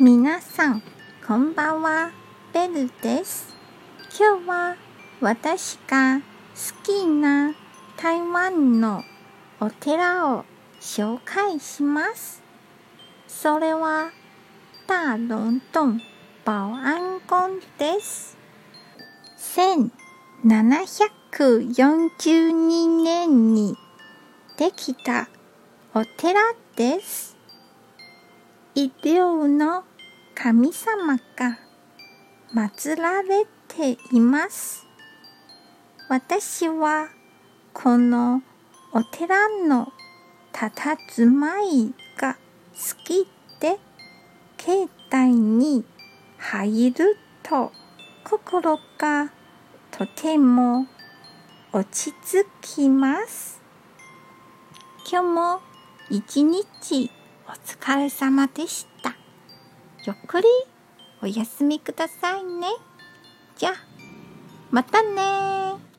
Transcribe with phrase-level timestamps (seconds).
[0.00, 0.82] みなさん、
[1.28, 2.12] こんばんは。
[2.54, 3.54] ベルです。
[4.18, 4.76] 今日は
[5.20, 6.22] 私が好
[6.82, 7.54] きな
[7.98, 9.02] 台湾の
[9.60, 10.46] お寺を
[10.80, 12.42] 紹介します。
[13.28, 14.10] それは、
[14.86, 15.28] 大龍
[15.70, 15.98] 洞
[16.46, 17.20] 保安ン
[17.76, 18.38] です。
[20.46, 23.76] 1742年に
[24.56, 25.28] できた
[25.94, 26.40] お寺
[26.74, 27.29] です。
[28.82, 29.84] イデオの
[30.34, 31.58] 神様が
[32.54, 34.86] 祀られています。
[36.08, 37.10] 私は
[37.74, 38.42] この
[38.94, 39.92] お寺の
[40.52, 42.38] たたずまいが
[42.72, 43.28] 好き
[43.60, 43.76] で
[44.56, 45.84] 境内に
[46.38, 47.72] 入ると
[48.24, 49.30] 心が
[49.90, 50.86] とても
[51.74, 53.60] 落ち着きます。
[55.06, 55.22] 今日
[55.60, 55.60] も
[56.08, 57.10] 一日
[57.50, 59.12] お疲れ様でした。
[60.06, 60.46] ゆっくり
[61.20, 62.68] お休みくださいね。
[63.56, 63.72] じゃあ、
[64.70, 65.89] またね